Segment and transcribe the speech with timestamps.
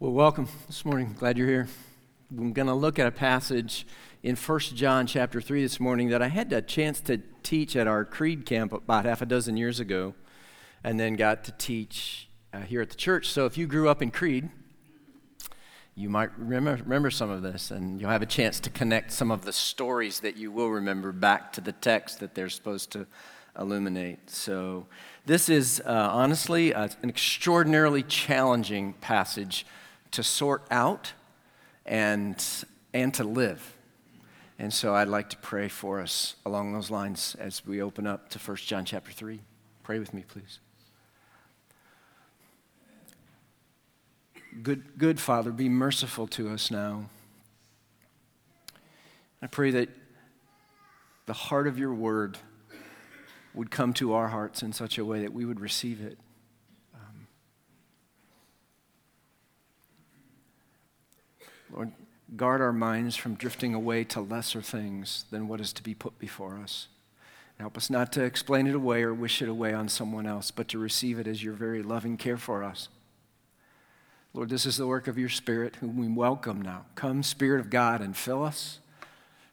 [0.00, 1.16] Well, welcome this morning.
[1.18, 1.66] Glad you're here.
[2.30, 3.84] I'm going to look at a passage
[4.22, 7.88] in 1 John chapter 3 this morning that I had a chance to teach at
[7.88, 10.14] our Creed camp about half a dozen years ago,
[10.84, 13.28] and then got to teach uh, here at the church.
[13.28, 14.50] So if you grew up in Creed,
[15.96, 19.32] you might remember, remember some of this, and you'll have a chance to connect some
[19.32, 23.08] of the stories that you will remember back to the text that they're supposed to
[23.58, 24.30] illuminate.
[24.30, 24.86] So,
[25.26, 29.66] this is uh, honestly uh, an extraordinarily challenging passage
[30.12, 31.12] to sort out
[31.86, 32.44] and,
[32.92, 33.76] and to live.
[34.58, 38.28] And so I'd like to pray for us along those lines as we open up
[38.30, 39.40] to 1 John chapter 3.
[39.84, 40.58] Pray with me, please.
[44.62, 47.04] Good, good Father, be merciful to us now.
[49.40, 49.88] I pray that
[51.26, 52.38] the heart of your word
[53.54, 56.18] would come to our hearts in such a way that we would receive it.
[61.70, 61.92] Lord,
[62.36, 66.18] guard our minds from drifting away to lesser things than what is to be put
[66.18, 66.88] before us.
[67.58, 70.68] Help us not to explain it away or wish it away on someone else, but
[70.68, 72.88] to receive it as your very loving care for us.
[74.32, 76.84] Lord, this is the work of your Spirit, whom we welcome now.
[76.94, 78.78] Come, Spirit of God, and fill us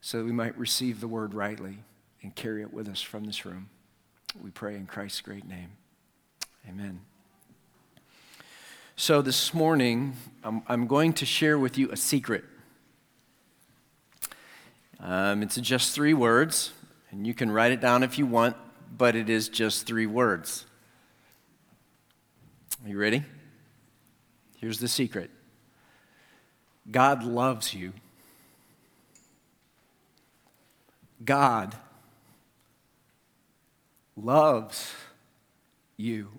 [0.02, 1.80] so that we might receive the word rightly
[2.22, 3.70] and carry it with us from this room.
[4.40, 5.72] We pray in Christ's great name.
[6.70, 7.02] Amen.
[8.98, 12.46] So, this morning, I'm, I'm going to share with you a secret.
[15.02, 16.72] Um, it's just three words,
[17.12, 18.56] and you can write it down if you want,
[18.98, 20.66] but it is just three words.
[22.86, 23.26] Are you ready?
[24.60, 25.30] Here's the secret
[26.90, 27.92] God loves you.
[31.26, 31.76] God
[34.16, 34.94] loves
[35.98, 36.30] you.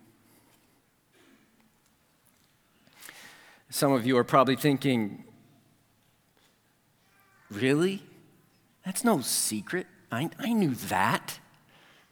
[3.76, 5.22] Some of you are probably thinking,
[7.50, 8.02] really?
[8.86, 9.86] That's no secret.
[10.10, 11.38] I, I knew that.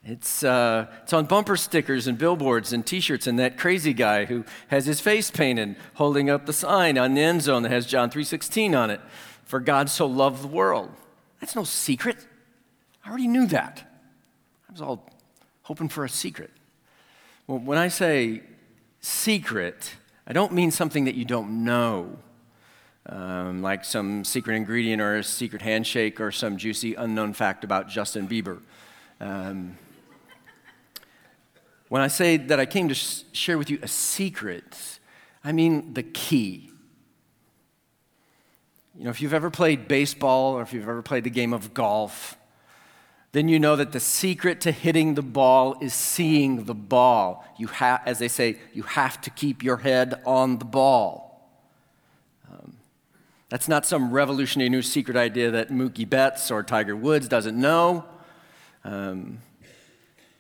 [0.05, 4.27] It's, uh, it's on bumper stickers and billboards and t shirts, and that crazy guy
[4.27, 7.87] who has his face painted holding up the sign on the end zone that has
[7.87, 9.01] John 3.16 on it.
[9.47, 10.91] For God so loved the world.
[11.41, 12.27] That's no secret.
[13.07, 13.91] I already knew that.
[14.69, 15.09] I was all
[15.63, 16.51] hoping for a secret.
[17.47, 18.43] Well, when I say
[19.01, 19.95] secret,
[20.27, 22.17] I don't mean something that you don't know,
[23.07, 27.91] um, like some secret ingredient or a secret handshake or some juicy unknown fact about
[27.91, 28.61] Justin Bieber.
[29.21, 29.77] Um,
[31.91, 34.99] when I say that I came to sh- share with you a secret,
[35.45, 36.71] I mean the key.
[38.97, 41.75] You know, if you've ever played baseball or if you've ever played the game of
[41.75, 42.39] golf,
[43.35, 47.45] then you know that the secret to hitting the ball is seeing the ball.
[47.59, 51.45] You have, as they say, you have to keep your head on the ball.
[52.49, 52.75] Um,
[53.49, 58.05] that's not some revolutionary new secret idea that Mookie Betts or Tiger Woods doesn't know.
[58.85, 59.39] Um,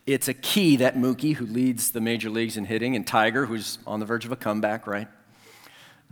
[0.06, 3.80] it's a key that Mookie, who leads the major leagues in hitting, and Tiger, who's
[3.88, 5.08] on the verge of a comeback, right?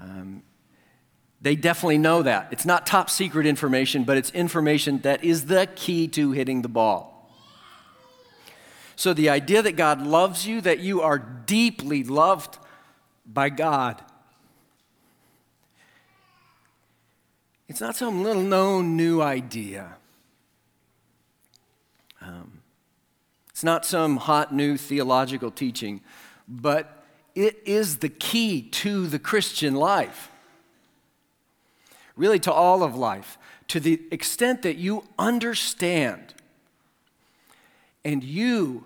[0.00, 0.43] Um,
[1.42, 2.48] they definitely know that.
[2.53, 6.69] It's not top secret information, but it's information that is the key to hitting the
[6.69, 7.08] ball.
[8.94, 12.58] So, the idea that God loves you, that you are deeply loved
[13.26, 14.00] by God,
[17.69, 19.97] it's not some little known new idea.
[22.20, 22.60] Um,
[23.50, 26.02] it's not some hot new theological teaching,
[26.47, 27.02] but
[27.34, 30.31] it is the key to the Christian life
[32.16, 36.34] really to all of life, to the extent that you understand
[38.04, 38.84] and you,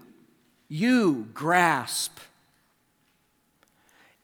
[0.68, 2.18] you grasp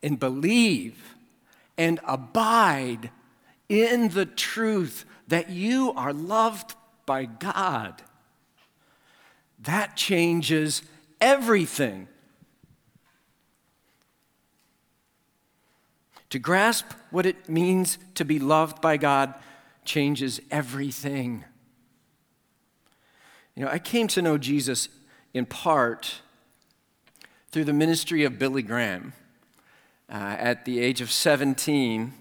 [0.03, 1.15] and believe
[1.79, 3.11] and abide
[3.69, 6.75] in the truth that you are loved
[7.07, 8.03] by God.
[9.61, 10.83] That changes
[11.21, 12.09] everything
[16.33, 19.35] To grasp what it means to be loved by God
[19.85, 21.45] changes everything.
[23.55, 24.89] You know, I came to know Jesus
[25.35, 26.23] in part
[27.51, 29.13] through the ministry of Billy Graham.
[30.11, 32.15] Uh, at the age of 17,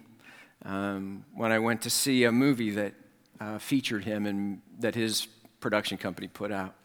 [0.66, 2.94] um, when I went to see a movie that
[3.40, 5.26] uh, featured him and that his
[5.62, 6.76] production company put out.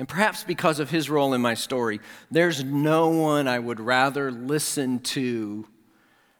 [0.00, 2.00] And perhaps because of his role in my story,
[2.30, 5.66] there's no one I would rather listen to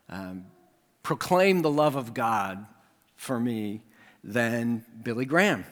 [0.09, 0.47] um,
[1.03, 2.65] proclaim the love of God
[3.17, 3.83] for me
[4.25, 5.67] than Billy Graham.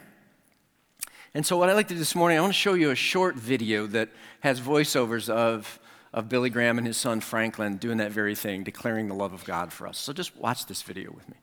[1.33, 2.95] And so, what I'd like to do this morning, I want to show you a
[2.95, 4.11] short video that
[4.41, 5.81] has voiceovers of
[6.13, 9.47] of Billy Graham and his son Franklin doing that very thing, declaring the love of
[9.47, 9.97] God for us.
[9.97, 11.37] So just watch this video with me.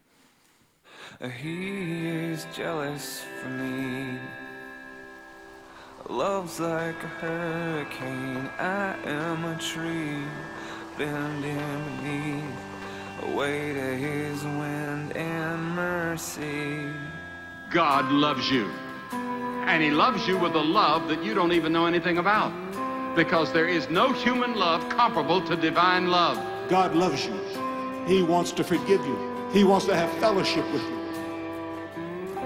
[1.41, 4.19] He is jealous for me.
[6.09, 8.47] Love's like a hurricane.
[8.59, 10.23] I am a tree
[10.99, 16.85] bending beneath a weight of his wind and mercy.
[17.71, 18.69] God loves you.
[19.11, 22.53] And he loves you with a love that you don't even know anything about.
[23.15, 26.37] Because there is no human love comparable to divine love.
[26.69, 27.33] God loves you.
[28.05, 29.49] He wants to forgive you.
[29.51, 30.94] He wants to have fellowship with you.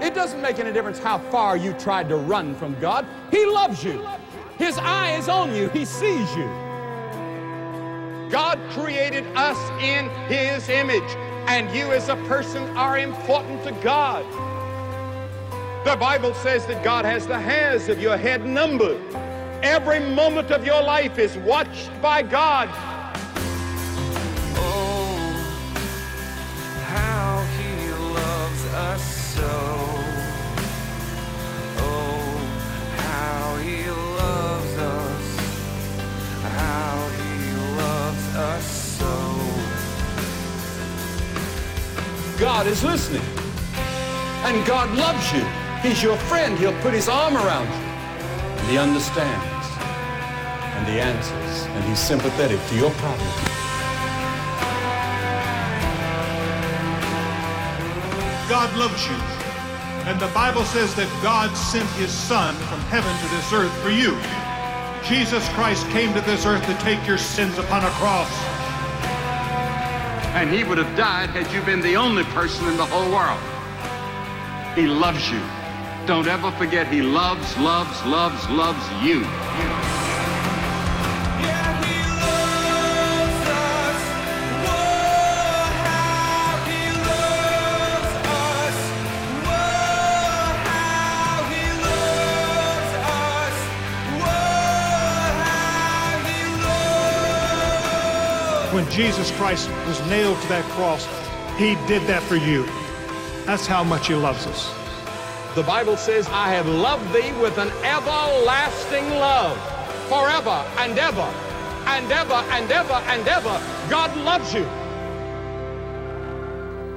[0.00, 3.06] It doesn't make any difference how far you tried to run from God.
[3.30, 4.06] He loves you.
[4.56, 5.68] His eye is on you.
[5.68, 6.48] He sees you.
[8.30, 11.16] God created us in His image,
[11.48, 14.24] and you as a person are important to God.
[15.84, 19.00] The Bible says that God has the hairs of your head numbered.
[19.62, 22.68] Every moment of your life is watched by God.
[42.60, 43.22] God is listening.
[44.44, 45.42] And God loves you.
[45.80, 46.58] He's your friend.
[46.58, 47.84] He'll put his arm around you.
[48.60, 49.66] And he understands.
[50.76, 51.64] And he answers.
[51.64, 53.32] And he's sympathetic to your problem.
[58.50, 59.16] God loves you.
[60.04, 63.88] And the Bible says that God sent his son from heaven to this earth for
[63.88, 64.12] you.
[65.08, 68.59] Jesus Christ came to this earth to take your sins upon a cross.
[70.32, 73.40] And he would have died had you been the only person in the whole world.
[74.74, 75.40] He loves you.
[76.06, 79.99] Don't ever forget he loves, loves, loves, loves you.
[99.00, 101.06] Jesus Christ was nailed to that cross,
[101.56, 102.66] he did that for you.
[103.46, 104.70] That's how much he loves us.
[105.54, 109.56] The Bible says, I have loved thee with an everlasting love.
[110.10, 111.32] Forever and ever
[111.86, 113.58] and ever and ever and ever.
[113.88, 114.64] God loves you.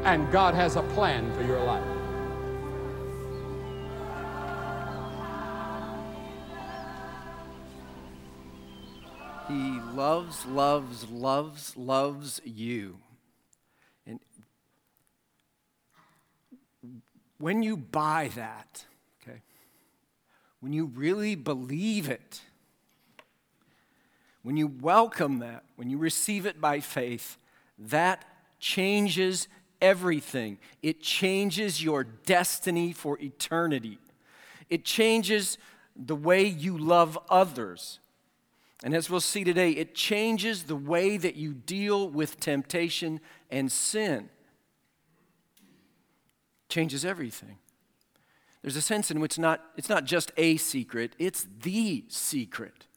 [0.04, 1.93] And God has a plan for your life.
[9.96, 12.98] Loves, loves, loves, loves you.
[14.06, 14.20] And
[17.38, 18.86] when you buy that,
[19.22, 19.42] okay,
[20.60, 22.42] when you really believe it,
[24.42, 27.38] when you welcome that, when you receive it by faith,
[27.78, 28.26] that
[28.60, 29.48] changes
[29.82, 30.58] everything.
[30.82, 34.00] It changes your destiny for eternity.
[34.70, 35.58] It changes
[35.96, 38.00] the way you love others.
[38.84, 43.72] And as we'll see today, it changes the way that you deal with temptation and
[43.72, 44.30] sin.
[46.68, 47.60] Changes everything.
[48.62, 52.88] There's a sense in which not, it's not just a secret, it's the secret.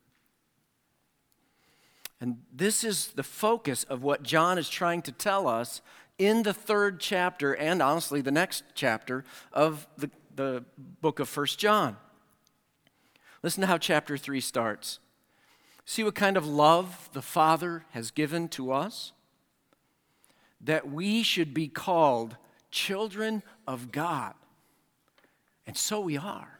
[2.21, 5.83] And this is the focus of what John is trying to tell us
[6.19, 10.64] in the third chapter and honestly the next chapter of the, the
[11.00, 11.97] book of First John.
[13.43, 14.99] Listen to how chapter 3 starts.
[15.87, 19.12] See what kind of love the Father has given to us?
[20.61, 22.37] That we should be called
[22.73, 24.35] children of God.
[25.64, 26.59] And so we are.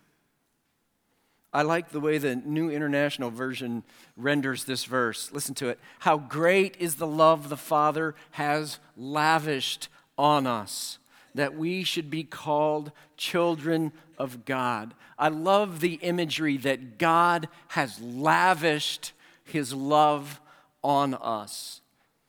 [1.53, 3.83] I like the way the New International Version
[4.17, 5.31] renders this verse.
[5.33, 5.81] Listen to it.
[6.01, 10.99] How great is the love the Father has lavished on us,
[11.35, 14.95] that we should be called children of God.
[15.19, 19.13] I love the imagery that God has lavished
[19.47, 20.41] his love
[20.83, 21.81] on us.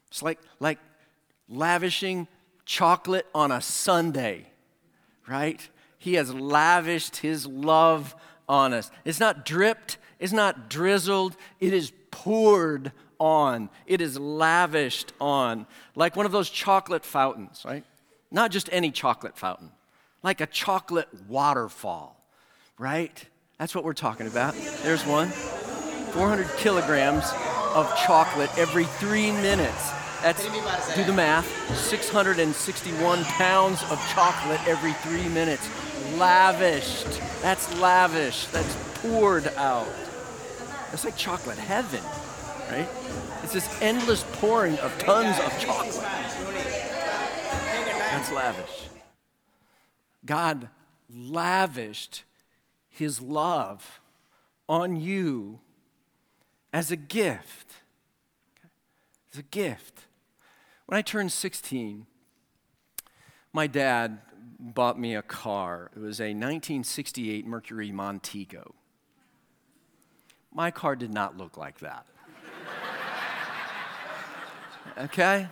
[0.09, 0.79] It's like, like
[1.50, 2.27] lavishing
[2.65, 4.45] chocolate on a sundae,
[5.27, 5.67] right?
[5.97, 8.15] He has lavished his love
[8.47, 8.89] on us.
[9.05, 13.69] It's not dripped, it's not drizzled, it is poured on.
[13.86, 15.65] It is lavished on.
[15.95, 17.83] Like one of those chocolate fountains, right?
[18.31, 19.71] Not just any chocolate fountain,
[20.24, 22.21] like a chocolate waterfall,
[22.77, 23.25] right?
[23.57, 24.53] That's what we're talking about.
[24.83, 25.31] There's one.
[26.14, 27.26] 400 kilograms
[27.74, 29.92] of chocolate every three minutes.
[30.22, 30.44] That's,
[30.96, 31.48] do the math,
[31.78, 35.70] 661 pounds of chocolate every three minutes.
[36.18, 37.22] Lavished.
[37.42, 38.48] That's lavish.
[38.48, 39.88] That's poured out.
[40.90, 42.02] That's like chocolate heaven.
[42.72, 42.90] right?
[43.44, 45.94] It's this endless pouring of tons of chocolate.
[48.12, 48.90] That's lavish.
[50.26, 50.70] God
[51.14, 52.24] lavished
[52.90, 54.02] his love
[54.68, 55.60] on you
[56.74, 57.71] as a gift.
[58.59, 58.69] Okay?
[59.33, 60.05] As a gift.
[60.86, 62.05] When I turned 16,
[63.53, 64.19] my dad
[64.59, 65.91] bought me a car.
[65.95, 68.74] It was a 1968 Mercury Montego.
[70.53, 72.05] My car did not look like that.
[74.97, 75.47] okay?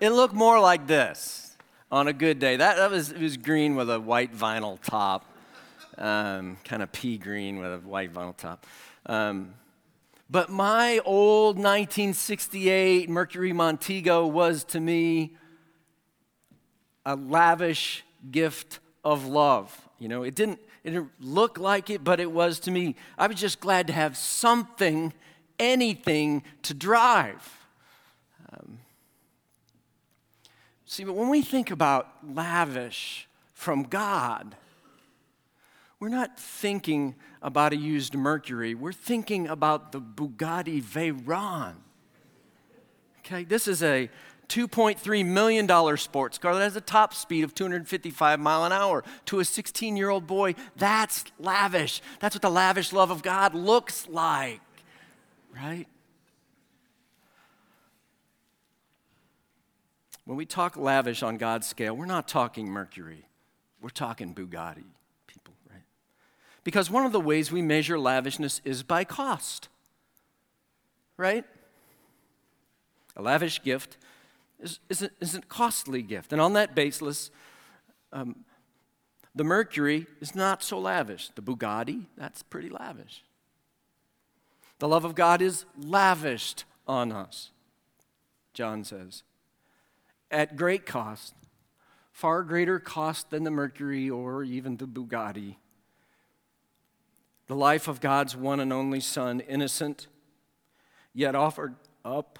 [0.00, 1.56] It looked more like this
[1.90, 2.56] on a good day.
[2.56, 5.24] That, that was, it was green with a white vinyl top,
[5.98, 8.66] um, kind of pea green with a white vinyl top.
[9.06, 9.54] Um,
[10.30, 15.34] but my old 1968 Mercury Montego was to me
[17.04, 19.88] a lavish gift of love.
[19.98, 22.94] You know, it didn't, it didn't look like it, but it was to me.
[23.18, 25.12] I was just glad to have something,
[25.58, 27.66] anything to drive.
[28.52, 28.78] Um,
[30.86, 34.54] see, but when we think about lavish from God,
[36.00, 41.74] we're not thinking about a used Mercury, we're thinking about the Bugatti Veyron.
[43.18, 44.08] Okay, this is a
[44.48, 49.40] $2.3 million sports car that has a top speed of 255 mile an hour to
[49.40, 50.54] a 16 year old boy.
[50.76, 52.00] That's lavish.
[52.18, 54.60] That's what the lavish love of God looks like,
[55.54, 55.86] right?
[60.24, 63.28] When we talk lavish on God's scale, we're not talking Mercury,
[63.82, 64.84] we're talking Bugatti
[66.64, 69.68] because one of the ways we measure lavishness is by cost,
[71.16, 71.44] right?
[73.16, 73.96] A lavish gift
[74.60, 76.32] is, is, a, is a costly gift.
[76.32, 77.30] And on that basis,
[78.12, 78.44] um,
[79.34, 81.30] the Mercury is not so lavish.
[81.34, 83.24] The Bugatti, that's pretty lavish.
[84.78, 87.50] The love of God is lavished on us,
[88.54, 89.22] John says,
[90.30, 91.34] at great cost,
[92.12, 95.56] far greater cost than the Mercury or even the Bugatti
[97.50, 100.06] the life of God's one and only Son, innocent,
[101.12, 102.38] yet offered up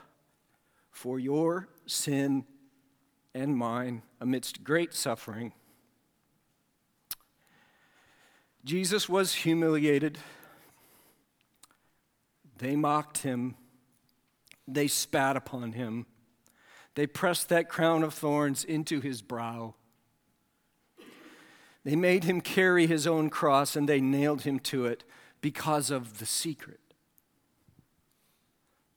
[0.93, 2.45] for your sin
[3.35, 5.53] and mine amidst great suffering.
[8.65, 10.17] Jesus was humiliated.
[12.59, 13.57] They mocked him.
[14.69, 16.07] They spat upon him.
[16.95, 19.75] They pressed that crown of thorns into his brow.
[21.85, 25.05] They made him carry his own cross and they nailed him to it
[25.41, 26.81] because of the secret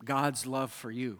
[0.03, 1.19] God's love for you.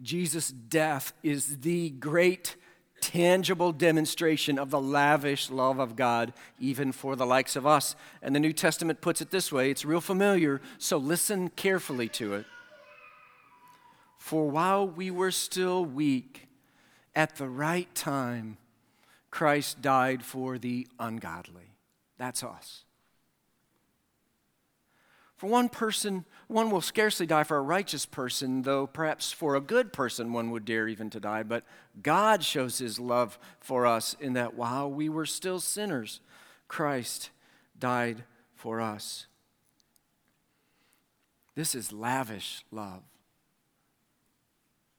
[0.00, 2.56] Jesus' death is the great
[3.00, 7.94] tangible demonstration of the lavish love of God, even for the likes of us.
[8.22, 12.34] And the New Testament puts it this way it's real familiar, so listen carefully to
[12.34, 12.46] it.
[14.18, 16.45] For while we were still weak,
[17.16, 18.58] at the right time,
[19.30, 21.72] Christ died for the ungodly.
[22.18, 22.84] That's us.
[25.36, 29.60] For one person, one will scarcely die for a righteous person, though perhaps for a
[29.60, 31.42] good person one would dare even to die.
[31.42, 31.64] But
[32.02, 36.20] God shows his love for us in that while we were still sinners,
[36.68, 37.30] Christ
[37.78, 39.26] died for us.
[41.54, 43.02] This is lavish love,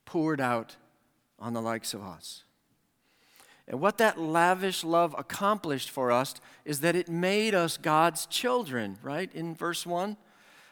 [0.05, 0.75] poured out
[1.39, 2.43] on the likes of us.
[3.67, 8.97] And what that lavish love accomplished for us is that it made us God's children,
[9.01, 9.29] right?
[9.33, 10.15] In verse 1.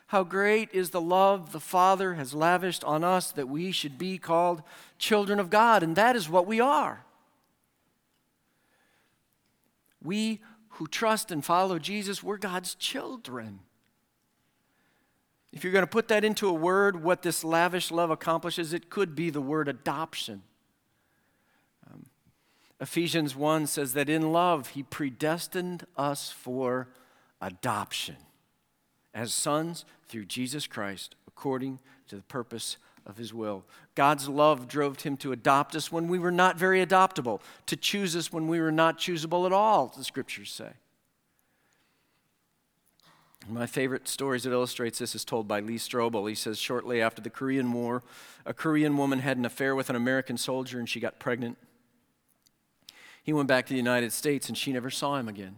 [0.07, 4.17] How great is the love the Father has lavished on us that we should be
[4.17, 4.61] called
[4.99, 5.83] children of God.
[5.83, 7.03] And that is what we are.
[10.01, 13.59] We who trust and follow Jesus, we're God's children.
[15.51, 18.89] If you're going to put that into a word, what this lavish love accomplishes, it
[18.89, 20.43] could be the word adoption.
[22.79, 26.89] Ephesians 1 says that in love, he predestined us for
[27.41, 28.17] adoption
[29.13, 33.63] as sons through Jesus Christ according to the purpose of his will.
[33.93, 38.15] God's love drove him to adopt us when we were not very adoptable, to choose
[38.15, 40.71] us when we were not choosable at all, the scriptures say.
[43.47, 46.27] My favorite stories that illustrates this is told by Lee Strobel.
[46.27, 48.01] He says shortly after the Korean War,
[48.43, 51.57] a Korean woman had an affair with an American soldier and she got pregnant.
[53.25, 55.55] He went back to the United States and she never saw him again.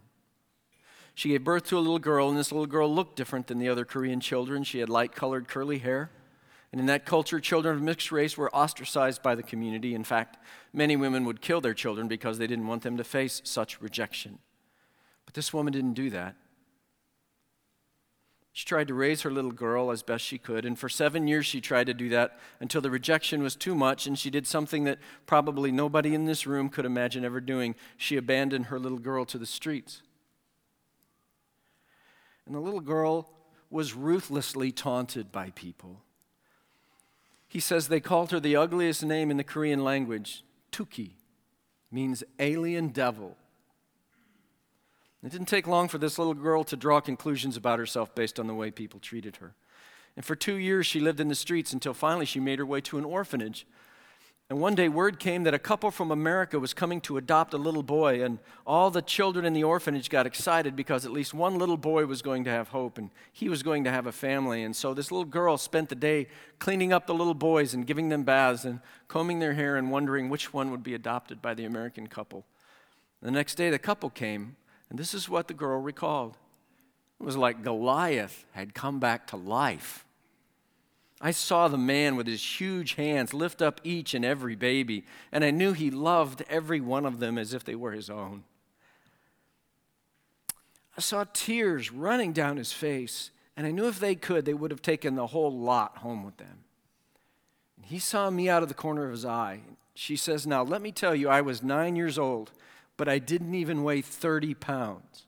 [1.13, 3.67] She gave birth to a little girl, and this little girl looked different than the
[3.67, 4.63] other Korean children.
[4.63, 6.11] She had light colored curly hair.
[6.71, 9.95] And in that culture, children of mixed race were ostracized by the community.
[9.95, 10.37] In fact,
[10.71, 14.39] many women would kill their children because they didn't want them to face such rejection.
[15.25, 16.35] But this woman didn't do that.
[18.57, 21.45] She tried to raise her little girl as best she could, and for seven years
[21.45, 24.83] she tried to do that until the rejection was too much, and she did something
[24.85, 24.97] that
[25.27, 27.75] probably nobody in this room could imagine ever doing.
[27.97, 30.01] She abandoned her little girl to the streets.
[32.47, 33.29] And the little girl
[33.69, 36.01] was ruthlessly taunted by people.
[37.47, 41.11] He says they called her the ugliest name in the Korean language, Tuki,
[41.91, 43.37] means alien devil.
[45.27, 48.47] It didn't take long for this little girl to draw conclusions about herself based on
[48.47, 49.55] the way people treated her.
[50.15, 52.79] And for two years, she lived in the streets until finally she made her way
[52.79, 53.67] to an orphanage.
[54.49, 57.57] And one day, word came that a couple from America was coming to adopt a
[57.57, 61.57] little boy, and all the children in the orphanage got excited because at least one
[61.57, 64.63] little boy was going to have hope, and he was going to have a family.
[64.63, 68.07] And so this little girl spent the day cleaning up the little boys and giving
[68.07, 68.79] them baths and
[69.09, 72.45] combing their hair and wondering which one would be adopted by the American couple.
[73.21, 74.55] The next day, the couple came,
[74.89, 76.37] and this is what the girl recalled
[77.19, 80.05] it was like Goliath had come back to life.
[81.19, 85.43] I saw the man with his huge hands lift up each and every baby, and
[85.43, 88.43] I knew he loved every one of them as if they were his own.
[90.95, 94.69] I saw tears running down his face, and I knew if they could, they would
[94.69, 96.59] have taken the whole lot home with them.
[97.81, 99.61] He saw me out of the corner of his eye.
[99.95, 102.51] She says, Now, let me tell you, I was nine years old
[102.97, 105.27] but I didn't even weigh 30 pounds.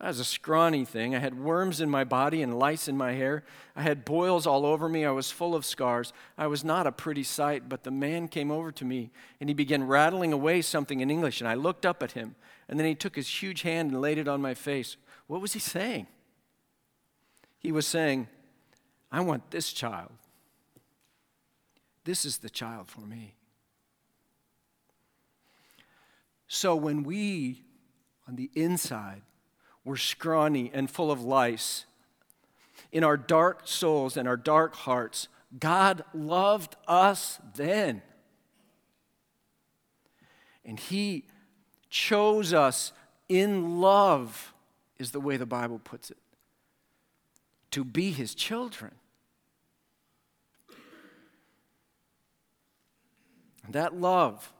[0.00, 1.14] I was a scrawny thing.
[1.14, 3.42] I had worms in my body and lice in my hair.
[3.74, 5.04] I had boils all over me.
[5.04, 6.12] I was full of scars.
[6.36, 9.54] I was not a pretty sight, but the man came over to me and he
[9.54, 11.40] began rattling away something in English.
[11.40, 12.34] And I looked up at him.
[12.68, 14.96] And then he took his huge hand and laid it on my face.
[15.26, 16.06] What was he saying?
[17.58, 18.28] He was saying,
[19.10, 20.10] I want this child.
[22.04, 23.36] This is the child for me.
[26.46, 27.64] So when we,
[28.28, 29.22] on the inside,
[29.84, 31.84] were scrawny and full of lice,
[32.90, 35.28] in our dark souls and our dark hearts,
[35.58, 38.02] God loved us then.
[40.64, 41.26] And He
[41.90, 42.92] chose us
[43.28, 44.54] in love,
[44.98, 46.18] is the way the Bible puts it,
[47.72, 48.92] to be His children.
[53.64, 54.52] And that love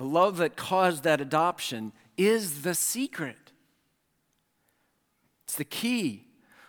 [0.00, 3.52] the love that caused that adoption is the secret.
[5.44, 6.24] It's the key.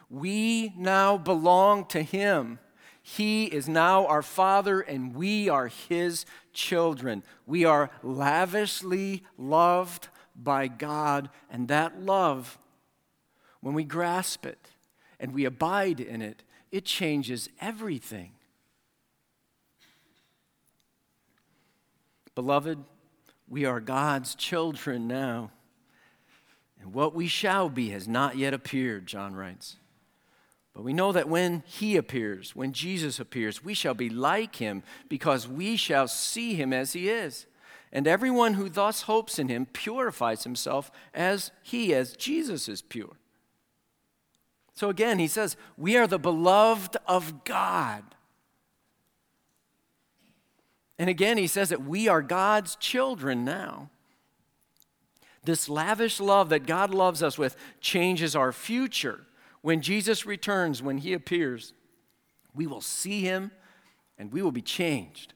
[0.09, 2.59] We now belong to Him.
[3.01, 7.23] He is now our Father, and we are His children.
[7.45, 12.57] We are lavishly loved by God, and that love,
[13.61, 14.71] when we grasp it
[15.21, 18.33] and we abide in it, it changes everything.
[22.35, 22.83] Beloved,
[23.51, 25.51] we are God's children now.
[26.79, 29.75] And what we shall be has not yet appeared, John writes.
[30.73, 34.83] But we know that when he appears, when Jesus appears, we shall be like him
[35.09, 37.45] because we shall see him as he is.
[37.91, 43.17] And everyone who thus hopes in him purifies himself as he, as Jesus, is pure.
[44.75, 48.15] So again, he says, We are the beloved of God.
[51.01, 53.89] And again, he says that we are God's children now.
[55.43, 59.21] This lavish love that God loves us with changes our future.
[59.63, 61.73] When Jesus returns, when he appears,
[62.53, 63.49] we will see him
[64.19, 65.33] and we will be changed.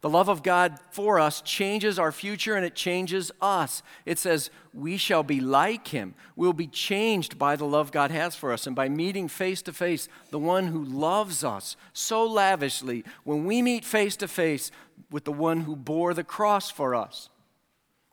[0.00, 3.82] The love of God for us changes our future and it changes us.
[4.06, 6.14] It says, We shall be like him.
[6.36, 9.72] We'll be changed by the love God has for us and by meeting face to
[9.72, 13.04] face the one who loves us so lavishly.
[13.24, 14.70] When we meet face to face
[15.10, 17.28] with the one who bore the cross for us.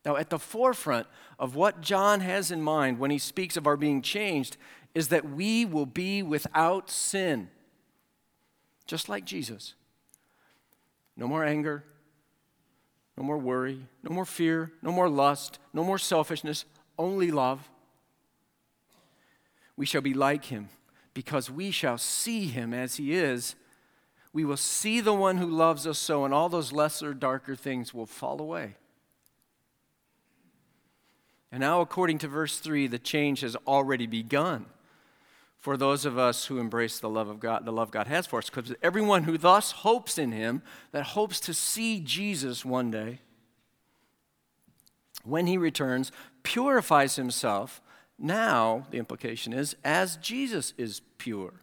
[0.03, 3.77] Now, at the forefront of what John has in mind when he speaks of our
[3.77, 4.57] being changed
[4.95, 7.49] is that we will be without sin,
[8.87, 9.75] just like Jesus.
[11.17, 11.83] No more anger,
[13.17, 16.65] no more worry, no more fear, no more lust, no more selfishness,
[16.97, 17.69] only love.
[19.77, 20.69] We shall be like him
[21.13, 23.55] because we shall see him as he is.
[24.33, 27.93] We will see the one who loves us so, and all those lesser, darker things
[27.93, 28.75] will fall away.
[31.51, 34.65] And now, according to verse 3, the change has already begun
[35.65, 38.37] for those of us who embrace the love of God, the love God has for
[38.37, 38.51] us.
[38.51, 43.17] Because everyone who thus hopes in Him, that hopes to see Jesus one day,
[45.23, 46.11] when He returns,
[46.43, 47.81] purifies Himself.
[48.19, 51.53] Now, the implication is, as Jesus is pure.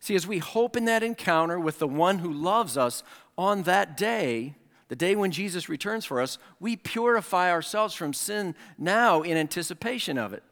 [0.00, 3.02] See, as we hope in that encounter with the one who loves us
[3.36, 4.54] on that day,
[4.88, 10.16] the day when Jesus returns for us, we purify ourselves from sin now in anticipation
[10.16, 10.42] of it.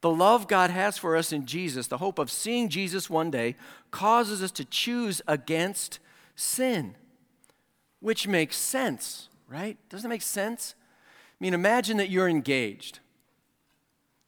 [0.00, 3.56] The love God has for us in Jesus, the hope of seeing Jesus one day,
[3.90, 5.98] causes us to choose against
[6.36, 6.94] sin,
[8.00, 9.76] which makes sense, right?
[9.88, 10.74] Doesn't it make sense?
[11.40, 13.00] I mean, imagine that you're engaged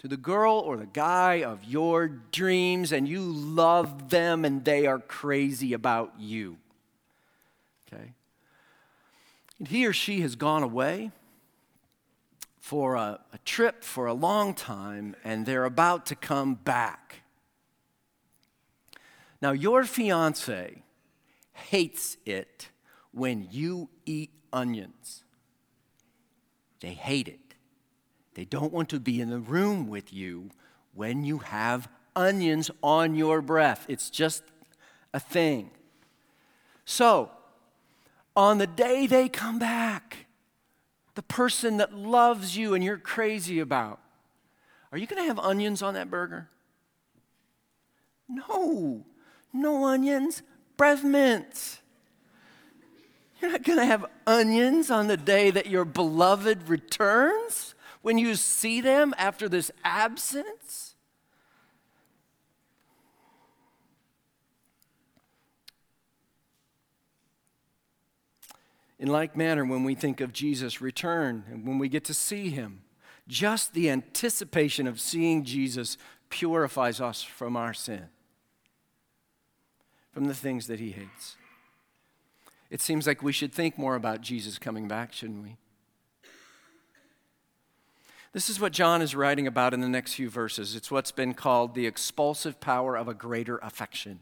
[0.01, 4.87] to the girl or the guy of your dreams and you love them and they
[4.87, 6.57] are crazy about you.
[7.87, 8.13] Okay?
[9.59, 11.11] And he or she has gone away
[12.71, 17.23] for a, a, trip for a long time and they're about to come back.
[19.43, 20.85] Now, your fiance
[21.53, 22.69] hates it
[23.11, 25.25] when you eat onions.
[26.79, 27.57] They hate it.
[28.35, 30.51] They don't want to be in the room with you
[30.95, 33.85] when you have onions on your breath.
[33.89, 34.45] It's just
[35.13, 35.73] a thing.
[36.85, 37.33] So,
[38.37, 40.29] on the day they come back,
[41.21, 44.01] the person that loves you and you're crazy about,
[44.91, 46.49] are you going to have onions on that burger?
[48.27, 49.05] No,
[49.53, 50.43] no onions,
[50.79, 51.81] breath mints.
[53.39, 58.35] You're not going to have onions on the day that your beloved returns when you
[58.35, 60.90] see them after this absence?
[69.01, 72.51] In like manner, when we think of Jesus' return and when we get to see
[72.51, 72.83] him,
[73.27, 75.97] just the anticipation of seeing Jesus
[76.29, 78.09] purifies us from our sin,
[80.13, 81.37] from the things that he hates.
[82.69, 85.57] It seems like we should think more about Jesus coming back, shouldn't we?
[88.33, 90.77] This is what John is writing about in the next few verses.
[90.77, 94.21] It's what's been called the expulsive power of a greater affection.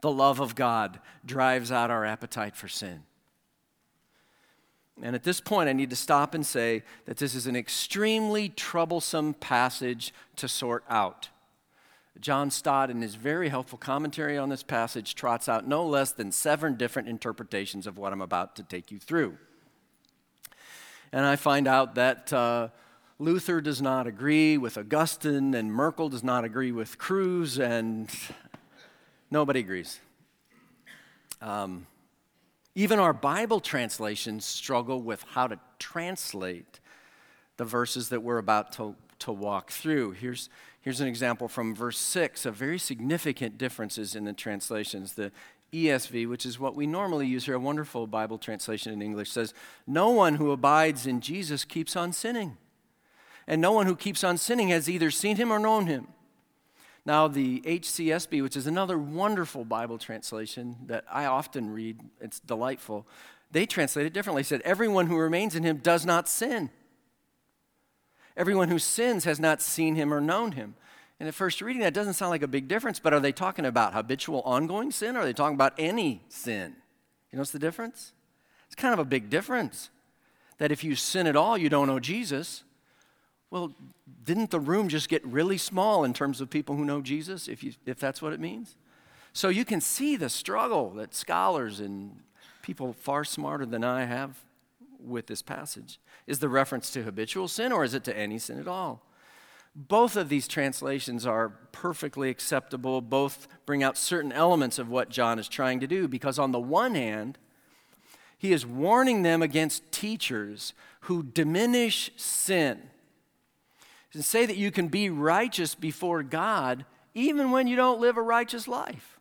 [0.00, 3.02] The love of God drives out our appetite for sin.
[5.02, 8.48] And at this point, I need to stop and say that this is an extremely
[8.48, 11.28] troublesome passage to sort out.
[12.18, 16.32] John Stott, in his very helpful commentary on this passage, trots out no less than
[16.32, 19.36] seven different interpretations of what I'm about to take you through.
[21.12, 22.68] And I find out that uh,
[23.18, 28.10] Luther does not agree with Augustine, and Merkel does not agree with Kruse, and
[29.30, 30.00] nobody agrees.
[31.40, 31.86] Um,
[32.74, 36.80] even our Bible translations struggle with how to translate
[37.56, 40.12] the verses that we're about to, to walk through.
[40.12, 40.50] Here's,
[40.82, 45.14] here's an example from verse 6 of very significant differences in the translations.
[45.14, 45.32] The
[45.72, 49.54] ESV, which is what we normally use here, a wonderful Bible translation in English, says,
[49.86, 52.56] No one who abides in Jesus keeps on sinning.
[53.46, 56.08] And no one who keeps on sinning has either seen him or known him.
[57.06, 63.06] Now, the HCSB, which is another wonderful Bible translation that I often read, it's delightful,
[63.52, 64.42] they translate it differently.
[64.42, 66.68] They said, Everyone who remains in him does not sin.
[68.36, 70.74] Everyone who sins has not seen him or known him.
[71.20, 73.64] And at first reading, that doesn't sound like a big difference, but are they talking
[73.64, 76.74] about habitual ongoing sin or are they talking about any sin?
[77.30, 78.12] You notice the difference?
[78.66, 79.90] It's kind of a big difference.
[80.58, 82.64] That if you sin at all, you don't know Jesus.
[83.56, 83.72] Well,
[84.22, 87.64] didn't the room just get really small in terms of people who know Jesus, if,
[87.64, 88.76] you, if that's what it means?
[89.32, 92.20] So you can see the struggle that scholars and
[92.60, 94.36] people far smarter than I have
[95.00, 95.98] with this passage.
[96.26, 99.00] Is the reference to habitual sin or is it to any sin at all?
[99.74, 103.00] Both of these translations are perfectly acceptable.
[103.00, 106.60] Both bring out certain elements of what John is trying to do because, on the
[106.60, 107.38] one hand,
[108.36, 112.90] he is warning them against teachers who diminish sin
[114.12, 118.22] and say that you can be righteous before God even when you don't live a
[118.22, 119.18] righteous life.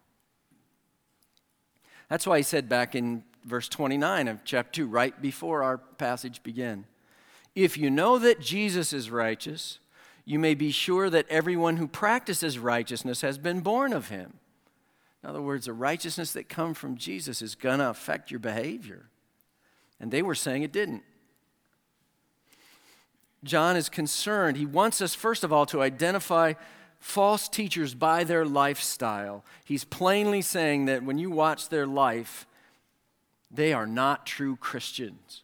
[2.10, 6.44] That's why he said back in verse 29 of chapter 2, right before our passage
[6.44, 6.86] began,
[7.56, 9.80] if you know that Jesus is righteous,
[10.26, 14.34] you may be sure that everyone who practices righteousness has been born of him.
[15.24, 19.10] In other words, the righteousness that comes from Jesus is going to affect your behavior.
[20.00, 21.04] And they were saying it didn't.
[23.46, 24.58] John is concerned.
[24.58, 26.54] He wants us, first of all, to identify
[27.00, 29.46] false teachers by their lifestyle.
[29.64, 32.48] He's plainly saying that when you watch their life,
[33.52, 35.44] they are not true Christians,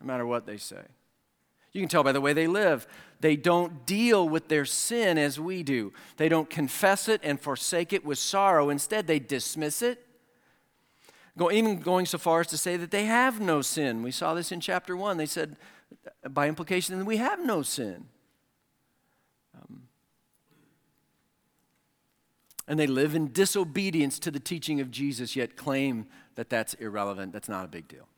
[0.00, 0.82] no matter what they say.
[1.72, 2.86] You can tell by the way they live.
[3.20, 5.92] They don't deal with their sin as we do.
[6.16, 8.70] They don't confess it and forsake it with sorrow.
[8.70, 10.06] Instead, they dismiss it.
[11.50, 14.02] Even going so far as to say that they have no sin.
[14.02, 15.16] We saw this in chapter 1.
[15.16, 15.56] They said,
[16.30, 18.06] by implication, that we have no sin.
[19.54, 19.84] Um,
[22.66, 27.32] and they live in disobedience to the teaching of Jesus, yet claim that that's irrelevant.
[27.32, 28.08] That's not a big deal.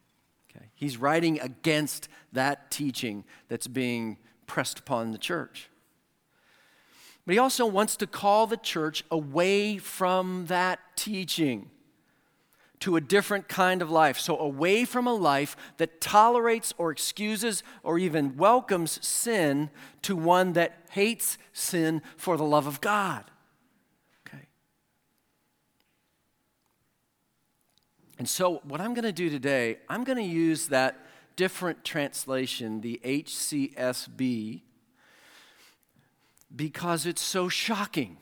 [0.51, 0.67] Okay?
[0.75, 5.69] He's writing against that teaching that's being pressed upon the church.
[7.27, 11.71] But he also wants to call the church away from that teaching
[12.87, 14.17] to a different kind of life.
[14.17, 19.71] So, away from a life that tolerates or excuses or even welcomes sin
[20.03, 23.25] to one that hates sin for the love of God.
[24.25, 24.47] Okay.
[28.21, 32.83] And so, what I'm going to do today, I'm going to use that different translation,
[32.83, 34.61] the HCSB,
[36.55, 38.19] because it's so shocking.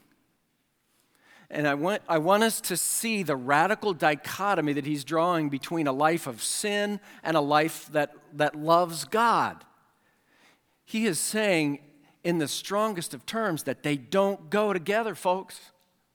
[1.54, 5.86] And I want, I want us to see the radical dichotomy that he's drawing between
[5.86, 9.64] a life of sin and a life that, that loves God.
[10.84, 11.78] He is saying,
[12.24, 15.70] in the strongest of terms, that they don't go together, folks.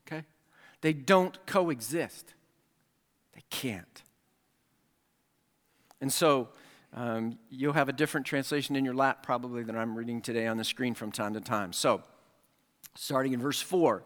[0.06, 0.26] Okay?
[0.82, 2.34] They don't coexist.
[3.34, 4.04] They can't.
[6.02, 6.50] And so,
[6.94, 10.58] um, you'll have a different translation in your lap probably than I'm reading today on
[10.58, 11.72] the screen from time to time.
[11.72, 12.04] So,
[12.96, 14.04] starting in verse 4,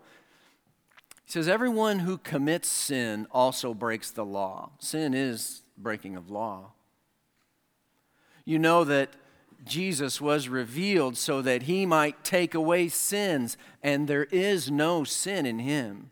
[1.25, 4.71] he says, Everyone who commits sin also breaks the law.
[4.79, 6.71] Sin is breaking of law.
[8.45, 9.09] You know that
[9.65, 15.45] Jesus was revealed so that he might take away sins, and there is no sin
[15.45, 16.09] in him.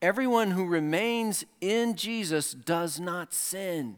[0.00, 3.96] Everyone who remains in Jesus does not sin.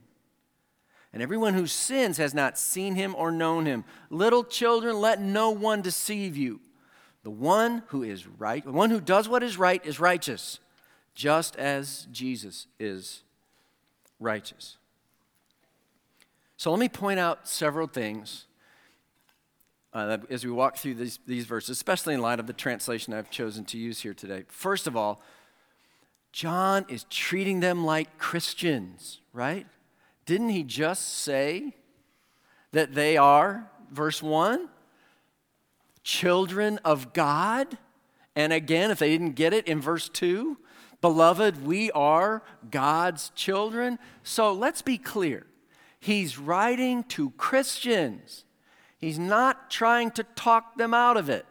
[1.15, 3.85] And everyone who sins has not seen him or known him.
[4.11, 6.61] Little children, let no one deceive you.
[7.25, 10.61] The one who is right, the one who does what is right is righteous,
[11.15, 13.23] just as Jesus is
[14.21, 14.77] righteous.
[16.57, 18.45] So let me point out several things
[19.95, 23.31] uh, as we walk through these, these verses, especially in light of the translation I've
[23.31, 24.45] chosen to use here today.
[24.49, 25.23] First of all,
[26.33, 29.67] John is treating them like Christians, right?
[30.27, 31.75] Didn't he just say
[32.73, 34.69] that they are, verse 1,
[36.05, 37.79] children of God.
[38.37, 40.59] And again, if they didn't get it in verse 2,
[41.01, 43.99] beloved, we are God's children.
[44.23, 45.47] So let's be clear.
[45.99, 48.45] He's writing to Christians.
[48.99, 51.47] He's not trying to talk them out of it.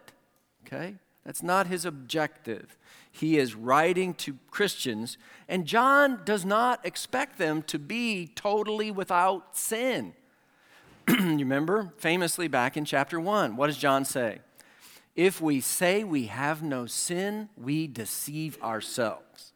[0.66, 0.94] Okay?
[1.24, 2.76] That's not his objective.
[3.10, 9.56] He is writing to Christians, and John does not expect them to be totally without
[9.56, 10.14] sin.
[11.08, 14.40] you remember famously back in chapter 1, what does John say?
[15.14, 19.52] If we say we have no sin, we deceive ourselves.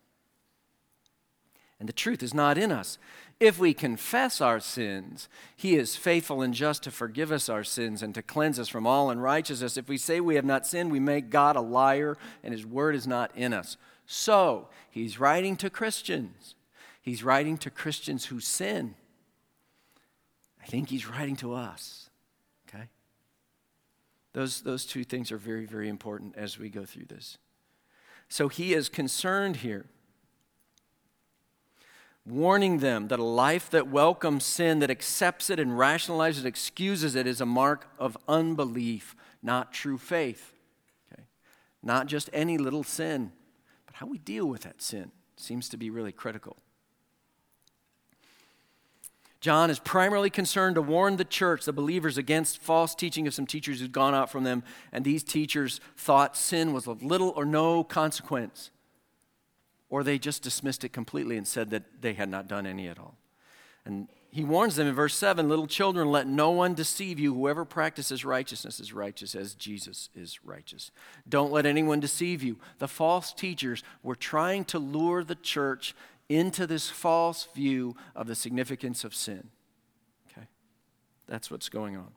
[1.80, 2.98] And the truth is not in us.
[3.40, 8.02] If we confess our sins, he is faithful and just to forgive us our sins
[8.02, 9.76] and to cleanse us from all unrighteousness.
[9.76, 12.96] If we say we have not sinned, we make God a liar and his word
[12.96, 13.76] is not in us.
[14.06, 16.56] So, he's writing to Christians.
[17.00, 18.96] He's writing to Christians who sin.
[20.62, 22.10] I think he's writing to us.
[22.68, 22.84] Okay?
[24.32, 27.38] Those, those two things are very, very important as we go through this.
[28.28, 29.86] So he is concerned here,
[32.26, 37.14] warning them that a life that welcomes sin, that accepts it and rationalizes, it, excuses
[37.14, 40.52] it, is a mark of unbelief, not true faith.
[41.10, 41.22] Okay?
[41.82, 43.32] Not just any little sin,
[43.86, 46.58] but how we deal with that sin seems to be really critical.
[49.40, 53.46] John is primarily concerned to warn the church, the believers, against false teaching of some
[53.46, 57.44] teachers who'd gone out from them, and these teachers thought sin was of little or
[57.44, 58.70] no consequence.
[59.90, 62.98] Or they just dismissed it completely and said that they had not done any at
[62.98, 63.16] all.
[63.84, 67.32] And he warns them in verse 7 Little children, let no one deceive you.
[67.32, 70.90] Whoever practices righteousness is righteous as Jesus is righteous.
[71.28, 72.58] Don't let anyone deceive you.
[72.78, 75.94] The false teachers were trying to lure the church
[76.28, 79.48] into this false view of the significance of sin.
[80.30, 80.46] Okay?
[81.26, 82.12] That's what's going on.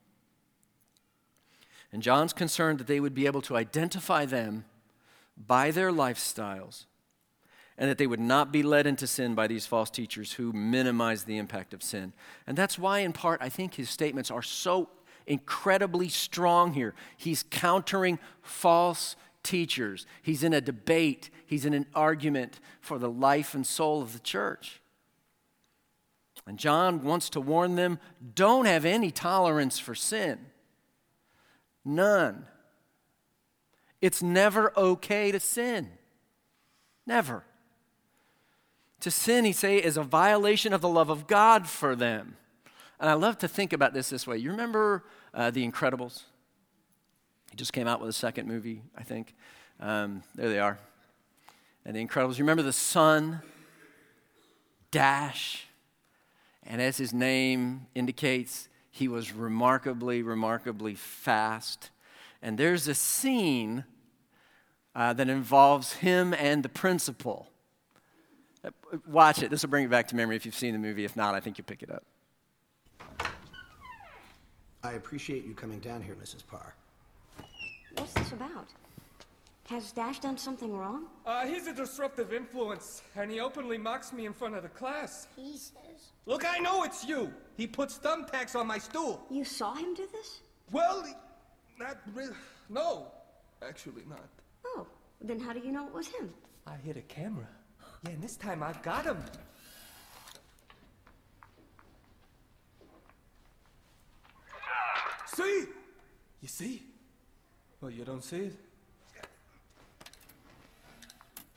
[1.94, 4.66] And John's concerned that they would be able to identify them
[5.38, 6.86] by their lifestyles
[7.78, 11.24] and that they would not be led into sin by these false teachers who minimize
[11.24, 12.14] the impact of sin.
[12.46, 14.90] And that's why, in part, I think his statements are so
[15.26, 16.94] incredibly strong here.
[17.18, 20.06] He's countering false teachers.
[20.22, 24.20] He's in a debate, he's in an argument for the life and soul of the
[24.20, 24.82] church.
[26.48, 28.00] And John wants to warn them
[28.34, 30.40] don't have any tolerance for sin.
[31.86, 32.46] None.
[34.02, 35.90] It's never okay to sin.
[37.06, 37.44] Never.
[39.02, 42.38] To sin, he say, is a violation of the love of God for them.
[43.00, 44.38] And I love to think about this this way.
[44.38, 46.24] You remember uh, The Incredibles?
[47.52, 49.36] He just came out with a second movie, I think.
[49.80, 50.80] Um, there they are.
[51.86, 52.38] And The Incredibles.
[52.38, 53.42] You remember the son,
[54.90, 55.68] Dash?
[56.64, 61.90] And as his name indicates, he was remarkably, remarkably fast.
[62.42, 63.84] And there's a scene
[64.96, 67.48] uh, that involves him and the principal.
[68.64, 68.70] Uh,
[69.08, 69.50] watch it.
[69.50, 71.04] This will bring it back to memory if you've seen the movie.
[71.04, 72.06] If not, I think you'll pick it up.
[74.84, 76.46] I appreciate you coming down here, Mrs.
[76.48, 76.76] Parr.
[77.96, 78.68] What's this about?
[79.66, 81.06] Has Dash done something wrong?
[81.26, 85.28] Uh, he's a disruptive influence, and he openly mocks me in front of the class.
[85.36, 86.12] He says.
[86.26, 87.34] Look, I know it's you.
[87.56, 89.26] He puts thumbtacks on my stool.
[89.30, 90.42] You saw him do this?
[90.72, 91.06] Well,
[91.80, 92.36] not really.
[92.70, 93.08] No,
[93.66, 94.28] actually not.
[94.66, 94.86] Oh,
[95.22, 96.34] then how do you know it was him?
[96.68, 97.48] I hit a camera.
[98.04, 99.24] Yeah, and this time I've got him.
[105.28, 105.66] See?
[106.42, 106.84] You see?
[107.82, 108.56] Well, you don't see it?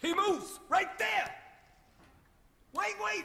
[0.01, 0.59] He moves!
[0.69, 1.35] Right there!
[2.73, 3.25] Wait, wait!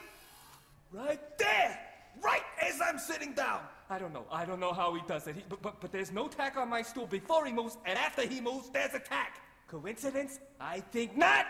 [0.91, 1.79] Right there!
[2.21, 3.61] Right as I'm sitting down!
[3.89, 4.25] I don't know.
[4.31, 5.35] I don't know how he does it.
[5.35, 8.21] He, but, but, but there's no tack on my stool before he moves, and after
[8.27, 9.41] he moves, there's a tack.
[9.67, 10.39] Coincidence?
[10.59, 11.45] I think not!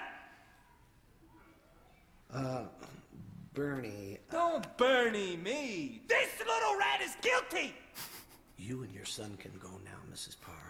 [2.32, 2.66] Uh,
[3.54, 6.04] Bernie, Don't Bernie me!
[6.08, 7.74] This little rat is guilty!
[8.58, 10.36] you and your son can go now, Mrs.
[10.40, 10.69] Parr.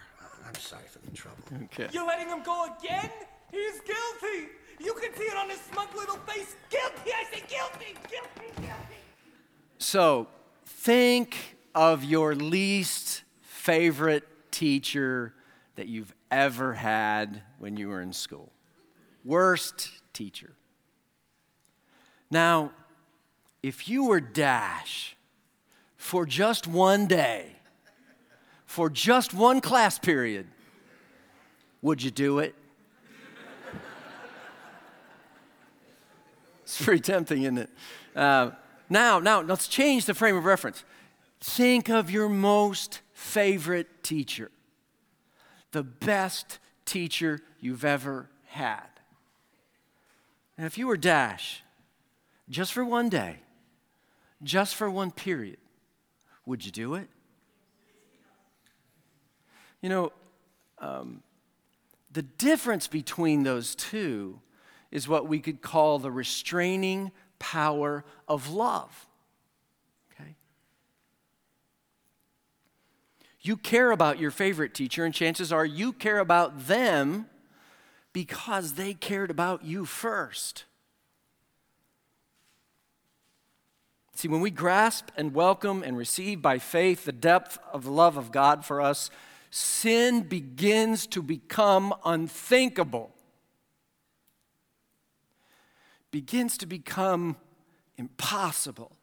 [0.50, 1.42] I- I'm sorry for the trouble.
[1.64, 1.88] Okay.
[1.92, 3.10] You're letting him go again?
[3.50, 4.48] He's guilty!
[4.80, 6.56] You can see it on his smug little face.
[6.70, 7.10] Guilty!
[7.12, 7.96] I say guilty!
[8.08, 8.52] Guilty!
[8.56, 8.96] Guilty!
[9.78, 10.28] So
[10.64, 15.34] think of your least favorite teacher
[15.76, 18.52] that you've ever had when you were in school.
[19.24, 20.52] Worst teacher.
[22.30, 22.72] Now,
[23.62, 25.16] if you were Dash
[25.96, 27.56] for just one day,
[28.70, 30.46] for just one class period,
[31.82, 32.54] would you do it?
[36.62, 37.70] It's pretty tempting, isn't it?
[38.14, 38.52] Uh,
[38.88, 40.84] now, now, let's change the frame of reference.
[41.40, 44.52] Think of your most favorite teacher,
[45.72, 48.86] the best teacher you've ever had.
[50.56, 51.64] And if you were Dash,
[52.48, 53.38] just for one day,
[54.44, 55.58] just for one period,
[56.46, 57.08] would you do it?
[59.80, 60.12] You know,
[60.78, 61.22] um,
[62.12, 64.40] the difference between those two
[64.90, 69.06] is what we could call the restraining power of love.
[70.12, 70.34] Okay?
[73.40, 77.26] You care about your favorite teacher, and chances are you care about them
[78.12, 80.64] because they cared about you first.
[84.16, 88.18] See, when we grasp and welcome and receive by faith the depth of the love
[88.18, 89.10] of God for us,
[89.50, 93.14] sin begins to become unthinkable.
[96.10, 97.36] Begins to become
[97.96, 98.96] impossible.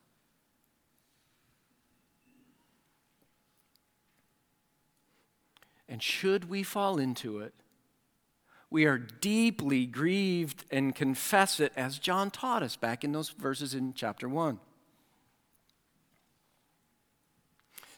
[5.89, 7.53] And should we fall into it,
[8.69, 13.73] we are deeply grieved and confess it as John taught us back in those verses
[13.73, 14.59] in chapter 1.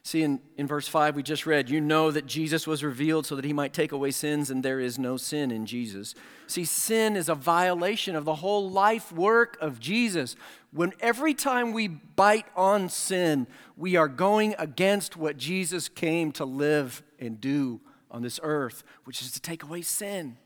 [0.10, 3.36] See, in, in verse 5, we just read, You know that Jesus was revealed so
[3.36, 6.16] that he might take away sins, and there is no sin in Jesus.
[6.48, 10.36] See, sin is a violation of the whole life work of Jesus.
[10.72, 13.46] When every time we bite on sin,
[13.78, 19.22] we are going against what Jesus came to live and do on this earth, which
[19.22, 20.38] is to take away sin.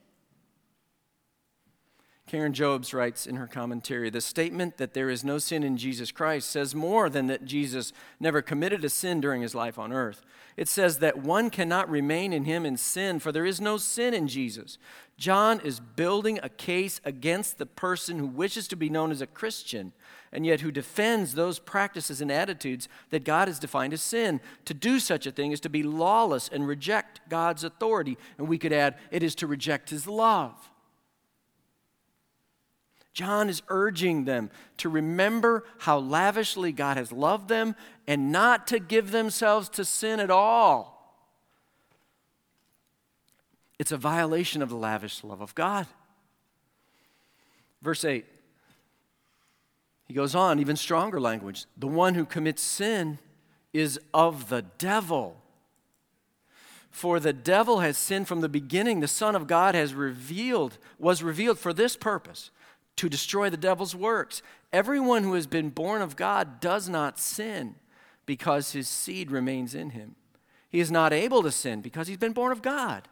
[2.33, 6.11] Karen Jobes writes in her commentary the statement that there is no sin in Jesus
[6.11, 10.25] Christ says more than that Jesus never committed a sin during his life on earth.
[10.57, 14.15] It says that one cannot remain in him in sin, for there is no sin
[14.15, 14.79] in Jesus.
[15.15, 19.27] John is building a case against the person who wishes to be known as a
[19.27, 19.93] Christian
[20.31, 24.41] and yet who defends those practices and attitudes that God has defined as sin.
[24.65, 28.17] To do such a thing is to be lawless and reject God's authority.
[28.39, 30.71] And we could add, it is to reject his love.
[33.13, 37.75] John is urging them to remember how lavishly God has loved them
[38.07, 40.93] and not to give themselves to sin at all.
[43.77, 45.85] It's a violation of the lavish love of God.
[47.81, 48.25] Verse 8,
[50.07, 51.65] he goes on, even stronger language.
[51.77, 53.19] The one who commits sin
[53.73, 55.37] is of the devil.
[56.89, 59.01] For the devil has sinned from the beginning.
[59.01, 62.51] The Son of God has revealed, was revealed for this purpose
[62.95, 64.41] to destroy the devil's works.
[64.71, 67.75] Everyone who has been born of God does not sin
[68.25, 70.15] because his seed remains in him.
[70.69, 73.07] He is not able to sin because he's been born of God.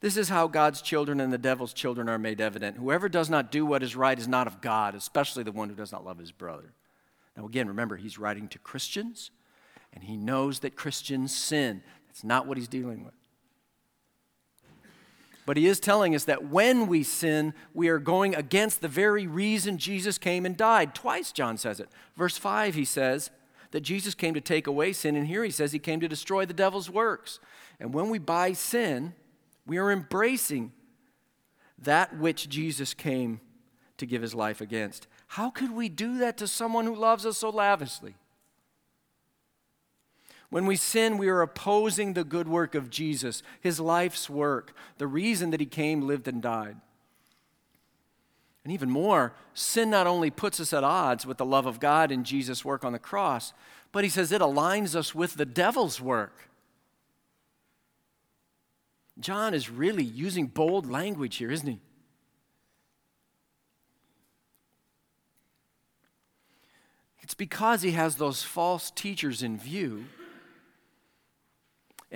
[0.00, 2.76] This is how God's children and the devil's children are made evident.
[2.76, 5.74] Whoever does not do what is right is not of God, especially the one who
[5.74, 6.74] does not love his brother.
[7.36, 9.30] Now, again, remember, he's writing to Christians,
[9.92, 11.82] and he knows that Christians sin.
[12.06, 13.14] That's not what he's dealing with.
[15.46, 19.28] But he is telling us that when we sin, we are going against the very
[19.28, 20.94] reason Jesus came and died.
[20.94, 21.88] Twice John says it.
[22.16, 23.30] Verse 5, he says
[23.70, 26.44] that Jesus came to take away sin, and here he says he came to destroy
[26.44, 27.38] the devil's works.
[27.78, 29.14] And when we buy sin,
[29.66, 30.72] we are embracing
[31.78, 33.40] that which Jesus came
[33.98, 35.06] to give his life against.
[35.28, 38.14] How could we do that to someone who loves us so lavishly?
[40.50, 45.06] When we sin, we are opposing the good work of Jesus, his life's work, the
[45.06, 46.76] reason that he came, lived, and died.
[48.64, 52.10] And even more, sin not only puts us at odds with the love of God
[52.10, 53.52] and Jesus' work on the cross,
[53.92, 56.48] but he says it aligns us with the devil's work.
[59.18, 61.80] John is really using bold language here, isn't he?
[67.20, 70.04] It's because he has those false teachers in view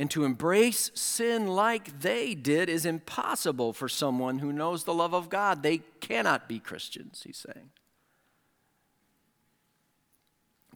[0.00, 5.12] and to embrace sin like they did is impossible for someone who knows the love
[5.12, 5.62] of God.
[5.62, 7.68] They cannot be Christians, he's saying.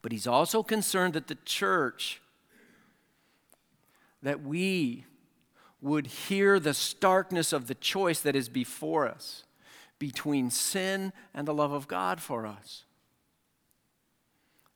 [0.03, 2.21] But he's also concerned that the church,
[4.23, 5.07] that we
[5.81, 9.45] would hear the starkness of the choice that is before us
[9.99, 12.85] between sin and the love of God for us.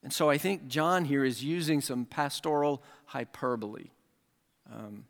[0.01, 3.91] And so I think John here is using some pastoral hyperbole.
[4.71, 5.05] Um,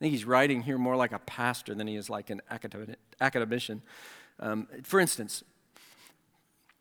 [0.00, 2.40] I think he's writing here more like a pastor than he is like an
[3.20, 3.82] academician.
[4.38, 5.44] Um, for instance,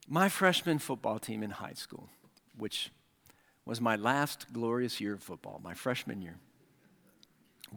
[0.07, 2.09] my freshman football team in high school,
[2.57, 2.91] which
[3.65, 6.37] was my last glorious year of football, my freshman year,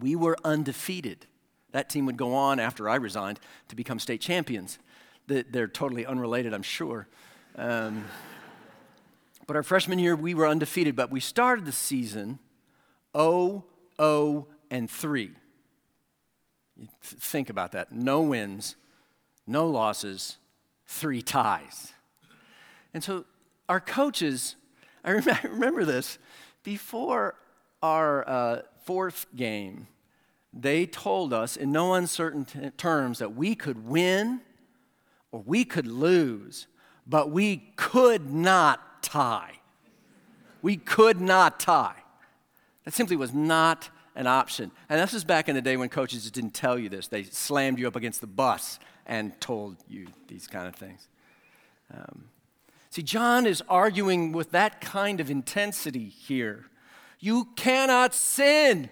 [0.01, 1.27] we were undefeated.
[1.73, 4.79] That team would go on after I resigned to become state champions.
[5.27, 7.09] They're totally unrelated, I'm sure.
[7.57, 8.05] Um,
[9.47, 12.39] but our freshman year, we were undefeated, but we started the season
[13.17, 13.65] 0
[14.03, 15.31] 0, and 3.
[17.03, 17.93] Think about that.
[17.93, 18.77] No wins,
[19.47, 20.39] no losses,
[20.87, 21.93] three ties.
[22.93, 23.25] And so
[23.69, 24.57] our coaches,
[25.05, 26.19] I remember this,
[26.65, 27.37] before
[27.83, 29.87] our uh, fourth game,
[30.53, 34.41] they told us in no uncertain t- terms that we could win
[35.31, 36.67] or we could lose,
[37.07, 39.61] but we could not tie.
[40.61, 42.02] We could not tie.
[42.85, 44.71] That simply was not an option.
[44.89, 47.09] And this was back in the day when coaches just didn't tell you this.
[47.09, 51.09] They slammed you up against the bus and told you these kind of things.
[51.93, 52.25] Um,
[52.91, 56.67] see, John is arguing with that kind of intensity here.
[57.19, 58.91] You cannot sin.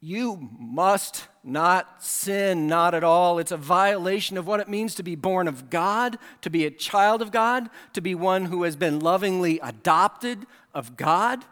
[0.00, 3.38] You must not sin, not at all.
[3.38, 6.70] It's a violation of what it means to be born of God, to be a
[6.70, 10.46] child of God, to be one who has been lovingly adopted
[10.76, 11.42] of God.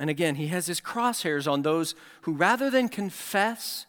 [0.00, 3.84] And again, he has his crosshairs on those who, rather than confess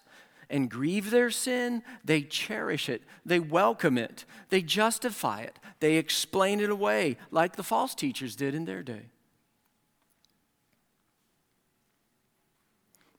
[0.49, 6.59] and grieve their sin, they cherish it, they welcome it, they justify it, they explain
[6.59, 9.07] it away, like the false teachers did in their day.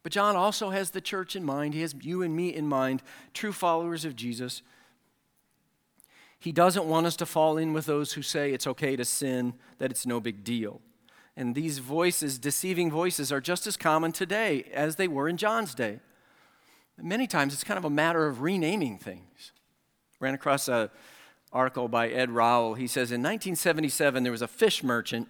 [0.02, 1.74] But John also has the church in mind.
[1.74, 3.02] He has you and me in mind,
[3.32, 4.62] true followers of Jesus.
[6.46, 9.54] He doesn't want us to fall in with those who say it's okay to sin,
[9.78, 10.80] that it's no big deal.
[11.36, 15.74] And these voices, deceiving voices, are just as common today as they were in John's
[15.74, 15.98] day.
[17.02, 19.50] Many times it's kind of a matter of renaming things.
[20.20, 20.88] Ran across an
[21.52, 22.74] article by Ed Rowell.
[22.74, 25.26] He says in 1977 there was a fish merchant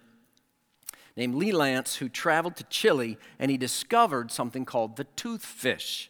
[1.15, 6.09] named Lee Lantz who traveled to Chile and he discovered something called the toothfish,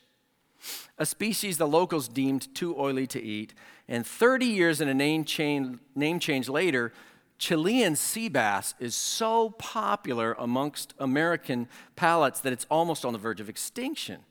[0.98, 3.54] a species the locals deemed too oily to eat.
[3.88, 6.94] And 30 years and a name change, name change later,
[7.38, 13.40] Chilean sea bass is so popular amongst American palates that it's almost on the verge
[13.40, 14.22] of extinction.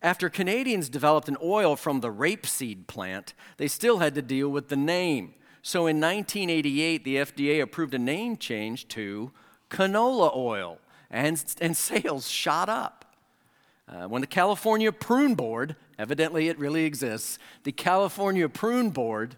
[0.00, 4.68] After Canadians developed an oil from the rapeseed plant, they still had to deal with
[4.68, 5.34] the name.
[5.62, 9.30] So in 1988, the FDA approved a name change to
[9.70, 13.01] canola oil, and, and sales shot up.
[13.92, 19.36] Uh, when the California Prune Board, evidently it really exists, the California Prune Board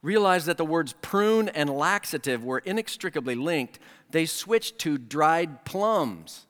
[0.00, 6.46] realized that the words prune and laxative were inextricably linked, they switched to dried plums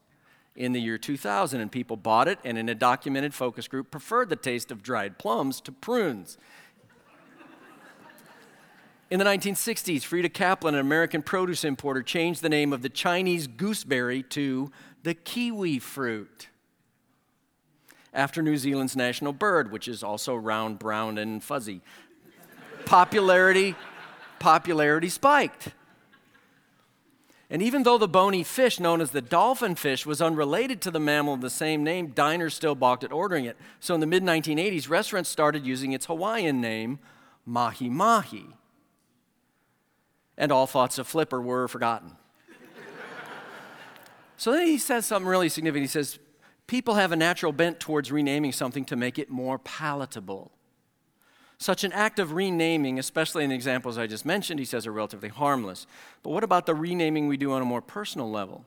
[0.54, 4.28] in the year 2000, and people bought it, and in a documented focus group preferred
[4.28, 6.36] the taste of dried plums to prunes.
[9.10, 13.46] In the 1960s, Frieda Caplan, an American produce importer, changed the name of the Chinese
[13.46, 14.70] gooseberry to
[15.04, 16.48] the kiwi fruit
[18.14, 21.82] after New Zealand's national bird, which is also round, brown, and fuzzy.
[22.86, 23.74] popularity,
[24.38, 25.70] popularity spiked.
[27.50, 31.00] And even though the bony fish known as the dolphin fish was unrelated to the
[31.00, 33.56] mammal of the same name, diners still balked at ordering it.
[33.80, 36.98] So in the mid 1980s, restaurants started using its Hawaiian name,
[37.44, 38.46] mahi mahi.
[40.36, 42.12] And all thoughts of flipper were forgotten.
[44.36, 45.84] so then he says something really significant.
[45.84, 46.18] He says,
[46.66, 50.50] People have a natural bent towards renaming something to make it more palatable.
[51.58, 54.92] Such an act of renaming, especially in the examples I just mentioned, he says are
[54.92, 55.86] relatively harmless.
[56.22, 58.64] But what about the renaming we do on a more personal level?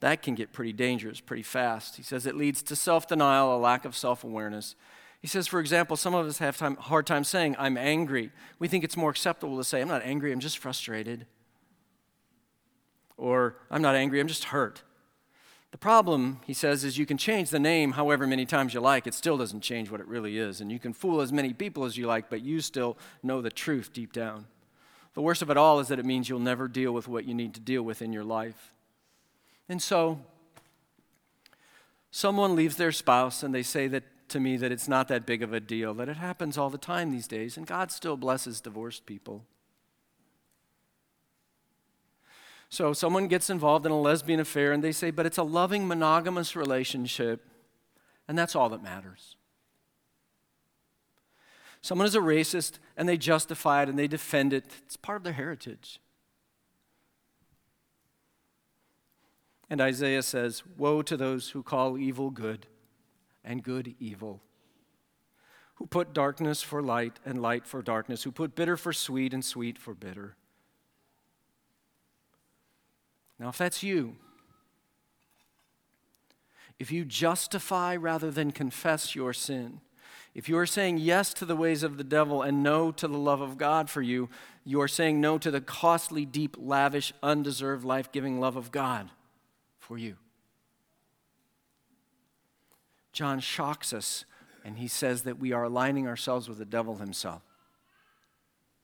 [0.00, 1.96] That can get pretty dangerous pretty fast.
[1.96, 4.74] He says it leads to self denial, a lack of self awareness.
[5.20, 8.32] He says, for example, some of us have a hard time saying, I'm angry.
[8.58, 11.26] We think it's more acceptable to say, I'm not angry, I'm just frustrated.
[13.16, 14.82] Or, I'm not angry, I'm just hurt.
[15.72, 19.06] The problem, he says, is you can change the name however many times you like.
[19.06, 20.60] It still doesn't change what it really is.
[20.60, 23.50] And you can fool as many people as you like, but you still know the
[23.50, 24.46] truth deep down.
[25.14, 27.34] The worst of it all is that it means you'll never deal with what you
[27.34, 28.72] need to deal with in your life.
[29.66, 30.20] And so,
[32.10, 35.42] someone leaves their spouse and they say that to me that it's not that big
[35.42, 38.60] of a deal, that it happens all the time these days, and God still blesses
[38.60, 39.44] divorced people.
[42.72, 45.86] So someone gets involved in a lesbian affair and they say, but it's a loving,
[45.86, 47.46] monogamous relationship,
[48.26, 49.36] and that's all that matters.
[51.82, 54.64] Someone is a racist and they justify it and they defend it.
[54.86, 56.00] It's part of their heritage.
[59.68, 62.68] And Isaiah says, Woe to those who call evil good
[63.44, 64.40] and good evil,
[65.74, 69.44] who put darkness for light and light for darkness, who put bitter for sweet and
[69.44, 70.36] sweet for bitter.
[73.42, 74.14] Now, if that's you,
[76.78, 79.80] if you justify rather than confess your sin,
[80.32, 83.18] if you are saying yes to the ways of the devil and no to the
[83.18, 84.30] love of God for you,
[84.64, 89.10] you are saying no to the costly, deep, lavish, undeserved, life giving love of God
[89.80, 90.14] for you.
[93.12, 94.24] John shocks us
[94.64, 97.42] and he says that we are aligning ourselves with the devil himself.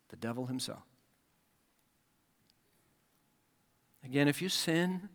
[0.09, 0.88] The devil himself.
[4.05, 5.09] Again, if you sin,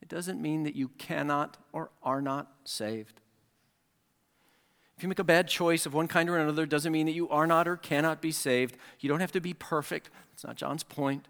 [0.00, 3.20] it doesn't mean that you cannot or are not saved.
[4.96, 7.12] If you make a bad choice of one kind or another, it doesn't mean that
[7.12, 8.76] you are not or cannot be saved.
[9.00, 10.10] You don't have to be perfect.
[10.30, 11.26] That's not John's point.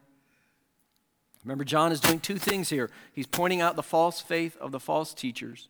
[1.44, 2.90] Remember, John is doing two things here.
[3.12, 5.68] He's pointing out the false faith of the false teachers,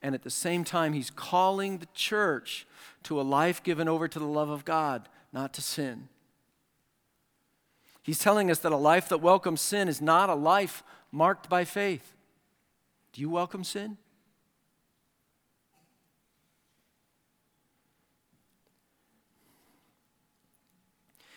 [0.00, 2.66] and at the same time, he's calling the church
[3.02, 6.08] to a life given over to the love of God, not to sin.
[8.02, 10.82] He's telling us that a life that welcomes sin is not a life
[11.12, 12.16] marked by faith.
[13.12, 13.98] Do you welcome sin?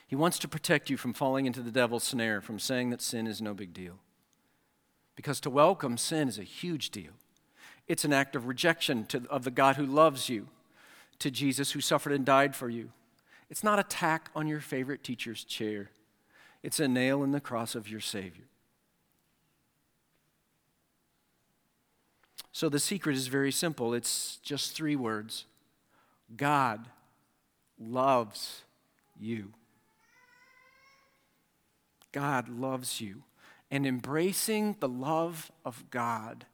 [0.08, 3.26] He wants to protect you from falling into the devil's snare, from saying that sin
[3.26, 3.96] is no big deal.
[5.16, 7.14] Because to welcome sin is a huge deal.
[7.88, 10.50] It's an act of rejection to, of the God who loves you,
[11.18, 12.92] to Jesus who suffered and died for you.
[13.50, 15.90] It's not a tack on your favorite teacher's chair.
[16.64, 18.46] It's a nail in the cross of your Savior.
[22.54, 25.46] So the secret is very simple it's just three words
[26.38, 26.88] God
[27.80, 28.62] loves
[29.20, 29.54] you.
[32.12, 33.24] God loves you.
[33.70, 36.46] And embracing the love of God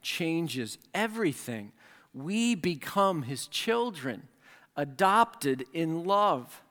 [0.00, 1.72] changes everything.
[2.14, 4.28] We become His children,
[4.76, 6.62] adopted in love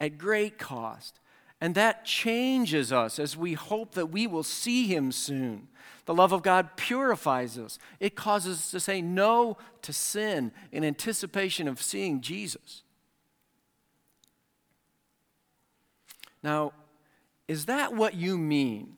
[0.00, 1.20] at great cost.
[1.60, 5.68] And that changes us as we hope that we will see him soon.
[6.04, 10.84] The love of God purifies us, it causes us to say no to sin in
[10.84, 12.82] anticipation of seeing Jesus.
[16.42, 16.72] Now,
[17.48, 18.96] is that what you mean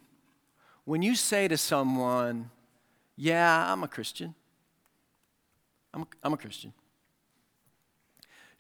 [0.85, 2.51] when you say to someone,
[3.17, 4.35] Yeah, I'm a Christian?
[5.95, 6.75] I'm a, I'm a Christian.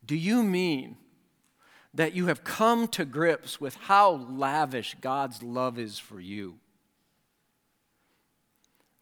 [0.07, 0.97] Do you mean
[1.95, 6.59] that you have come to grips with how lavish God's love is for you.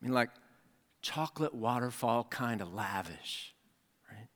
[0.01, 0.31] I mean, like
[1.03, 3.55] chocolate waterfall kind of lavish,
[4.11, 4.29] right?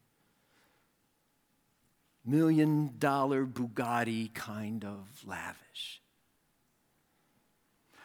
[2.25, 6.01] Million dollar Bugatti kind of lavish.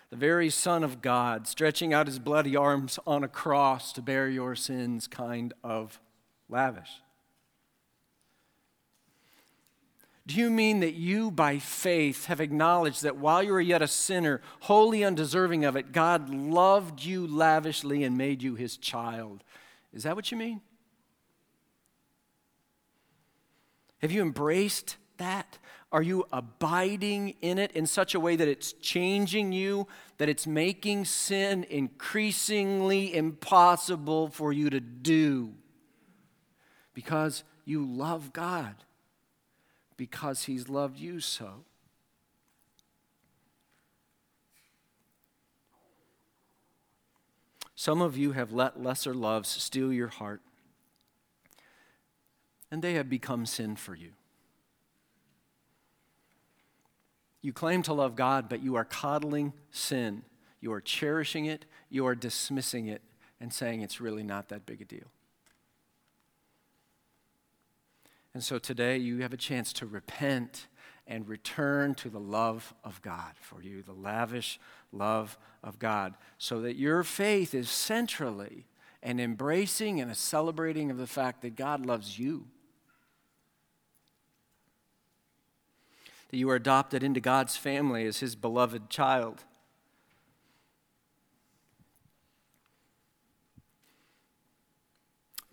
[0.09, 4.29] The very Son of God stretching out his bloody arms on a cross to bear
[4.29, 5.99] your sins kind of
[6.47, 7.01] lavish.
[10.27, 13.87] Do you mean that you, by faith, have acknowledged that while you were yet a
[13.87, 19.43] sinner, wholly undeserving of it, God loved you lavishly and made you his child?
[19.93, 20.61] Is that what you mean?
[23.99, 25.59] Have you embraced that?
[25.91, 30.45] Are you abiding in it in such a way that it's changing you, that it's
[30.45, 35.53] making sin increasingly impossible for you to do?
[36.93, 38.75] Because you love God,
[39.97, 41.65] because He's loved you so.
[47.75, 50.41] Some of you have let lesser loves steal your heart,
[52.71, 54.11] and they have become sin for you.
[57.41, 60.23] You claim to love God, but you are coddling sin.
[60.61, 63.03] You are cherishing it, you are dismissing it,
[63.39, 65.11] and saying it's really not that big a deal.
[68.35, 70.67] And so today you have a chance to repent
[71.07, 74.59] and return to the love of God for you, the lavish
[74.91, 78.65] love of God, so that your faith is centrally
[79.01, 82.47] an embracing and a celebrating of the fact that God loves you.
[86.27, 89.45] That you are adopted into God's family as his beloved child.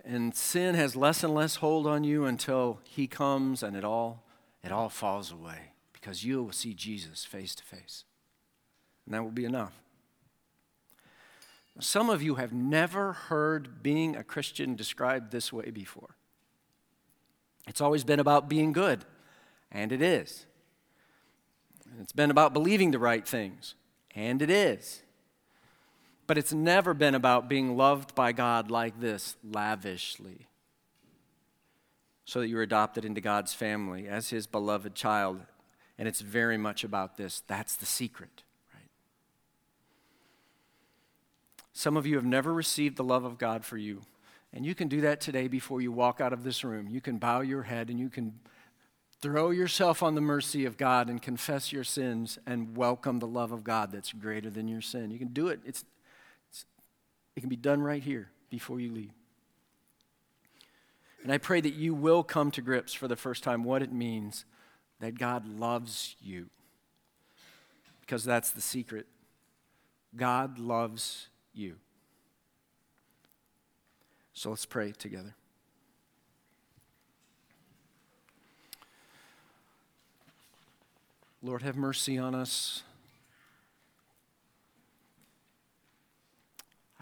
[0.04, 4.24] And sin has less and less hold on you until he comes and it all
[4.64, 8.04] it all falls away because you will see Jesus face to face.
[9.06, 9.72] And that will be enough.
[11.80, 16.16] Some of you have never heard being a Christian described this way before.
[17.66, 19.04] It's always been about being good,
[19.70, 20.46] and it is.
[21.90, 23.74] And it's been about believing the right things,
[24.14, 25.02] and it is.
[26.32, 30.46] But it's never been about being loved by God like this, lavishly
[32.24, 35.42] so that you're adopted into God's family as his beloved child.
[35.98, 37.42] And it's very much about this.
[37.48, 38.88] That's the secret, right?
[41.74, 44.00] Some of you have never received the love of God for you.
[44.54, 46.88] And you can do that today before you walk out of this room.
[46.88, 48.40] You can bow your head and you can
[49.20, 53.52] throw yourself on the mercy of God and confess your sins and welcome the love
[53.52, 55.10] of God that's greater than your sin.
[55.10, 55.60] You can do it.
[55.66, 55.84] It's,
[57.36, 59.12] it can be done right here before you leave.
[61.22, 63.92] And I pray that you will come to grips for the first time what it
[63.92, 64.44] means
[65.00, 66.46] that God loves you.
[68.00, 69.06] Because that's the secret.
[70.16, 71.76] God loves you.
[74.34, 75.34] So let's pray together.
[81.42, 82.82] Lord, have mercy on us.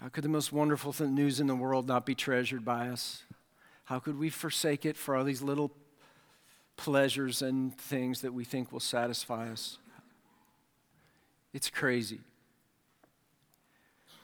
[0.01, 3.23] How could the most wonderful news in the world not be treasured by us?
[3.85, 5.71] How could we forsake it for all these little
[6.75, 9.77] pleasures and things that we think will satisfy us?
[11.53, 12.21] It's crazy.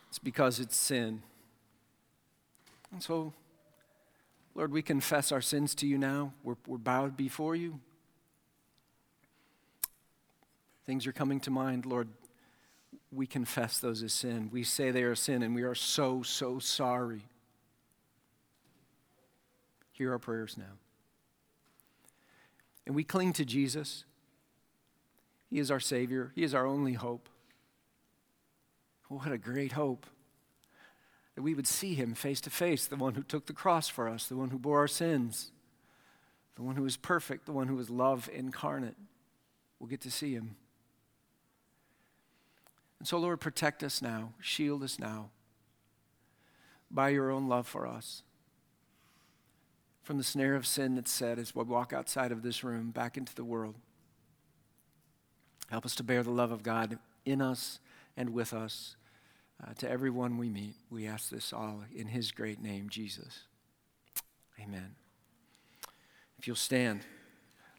[0.10, 1.22] It's because it's sin.
[2.92, 3.34] And so,
[4.56, 6.34] Lord, we confess our sins to you now.
[6.44, 7.80] We're, we're bowed before you.
[10.88, 12.08] Things are coming to mind, Lord.
[13.18, 14.52] We confess those as sin.
[14.54, 17.24] We say they are sin, and we are so, so sorry.
[19.92, 20.78] Hear our prayers now.
[22.86, 24.06] And we cling to Jesus.
[25.50, 27.28] He is our Savior, He is our only hope.
[29.10, 30.06] Oh, what a great hope
[31.34, 34.08] that we would see Him face to face, the one who took the cross for
[34.08, 35.52] us, the one who bore our sins,
[36.56, 38.96] the one who is perfect, the one who is love incarnate.
[39.80, 40.56] We'll get to see Him.
[43.00, 45.30] And so, Lord, protect us now, shield us now
[46.90, 48.24] by your own love for us
[50.08, 53.18] from the snare of sin that's set as we walk outside of this room back
[53.18, 53.76] into the world.
[55.70, 57.80] Help us to bear the love of God in us
[58.16, 58.96] and with us
[59.62, 60.76] uh, to everyone we meet.
[60.90, 63.42] We ask this all in His great name, Jesus.
[64.62, 64.96] Amen.
[66.40, 67.02] If you'll stand,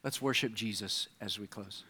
[0.05, 1.85] let's worship Jesus as we close.